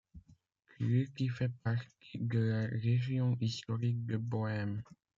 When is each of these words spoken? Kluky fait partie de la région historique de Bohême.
Kluky 0.67 1.27
fait 1.29 1.51
partie 1.63 2.17
de 2.17 2.39
la 2.39 2.65
région 2.65 3.37
historique 3.39 4.03
de 4.07 4.17
Bohême. 4.17 4.81